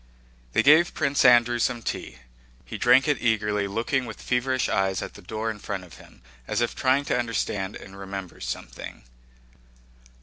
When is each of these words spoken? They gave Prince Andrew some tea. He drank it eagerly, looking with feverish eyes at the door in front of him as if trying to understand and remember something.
They 0.53 0.63
gave 0.63 0.95
Prince 0.95 1.23
Andrew 1.23 1.59
some 1.59 1.83
tea. 1.83 2.17
He 2.65 2.79
drank 2.79 3.07
it 3.07 3.21
eagerly, 3.21 3.67
looking 3.67 4.07
with 4.07 4.19
feverish 4.19 4.67
eyes 4.67 5.03
at 5.03 5.13
the 5.13 5.21
door 5.21 5.51
in 5.51 5.59
front 5.59 5.83
of 5.83 5.97
him 5.99 6.23
as 6.47 6.59
if 6.59 6.73
trying 6.75 7.05
to 7.05 7.19
understand 7.19 7.75
and 7.75 7.95
remember 7.95 8.39
something. 8.41 9.03